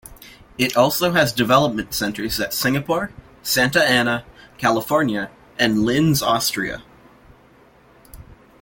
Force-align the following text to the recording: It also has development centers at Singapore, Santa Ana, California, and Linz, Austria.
It 0.57 0.75
also 0.75 1.11
has 1.11 1.31
development 1.31 1.93
centers 1.93 2.39
at 2.39 2.55
Singapore, 2.55 3.11
Santa 3.43 3.83
Ana, 3.87 4.25
California, 4.57 5.29
and 5.59 5.83
Linz, 5.83 6.23
Austria. 6.23 6.81